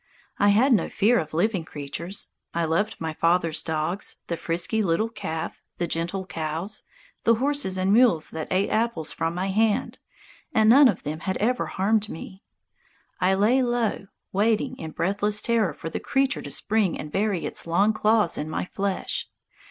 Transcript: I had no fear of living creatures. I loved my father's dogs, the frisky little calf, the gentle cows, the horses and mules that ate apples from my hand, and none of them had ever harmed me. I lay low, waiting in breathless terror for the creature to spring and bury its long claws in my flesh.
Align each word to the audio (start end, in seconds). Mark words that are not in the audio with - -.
I 0.39 0.49
had 0.49 0.73
no 0.73 0.89
fear 0.89 1.19
of 1.19 1.31
living 1.31 1.63
creatures. 1.63 2.29
I 2.55 2.65
loved 2.65 2.95
my 2.97 3.13
father's 3.13 3.61
dogs, 3.61 4.15
the 4.25 4.35
frisky 4.35 4.81
little 4.81 5.09
calf, 5.09 5.61
the 5.77 5.85
gentle 5.85 6.25
cows, 6.25 6.81
the 7.23 7.35
horses 7.35 7.77
and 7.77 7.93
mules 7.93 8.31
that 8.31 8.51
ate 8.51 8.71
apples 8.71 9.13
from 9.13 9.35
my 9.35 9.49
hand, 9.51 9.99
and 10.55 10.67
none 10.71 10.87
of 10.87 11.03
them 11.03 11.19
had 11.19 11.37
ever 11.37 11.67
harmed 11.67 12.09
me. 12.09 12.41
I 13.19 13.35
lay 13.35 13.61
low, 13.61 14.07
waiting 14.33 14.75
in 14.77 14.89
breathless 14.89 15.39
terror 15.43 15.71
for 15.71 15.91
the 15.91 15.99
creature 15.99 16.41
to 16.41 16.49
spring 16.49 16.97
and 16.97 17.11
bury 17.11 17.45
its 17.45 17.67
long 17.67 17.93
claws 17.93 18.39
in 18.39 18.49
my 18.49 18.65
flesh. 18.65 19.29